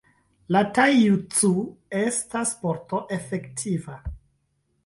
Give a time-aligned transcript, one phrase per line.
[0.55, 1.51] La Tai-Jutsu
[1.99, 4.03] estas sporto efektiva.